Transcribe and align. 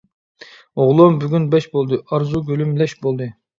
ئوغلۇم 0.85 1.19
بۈگۈن 1.25 1.45
بەش 1.53 1.69
بولدى، 1.79 2.01
ئارزۇ 2.07 2.45
گۈلۈم 2.51 2.75
لەش 2.83 2.99
بولدى. 3.07 3.33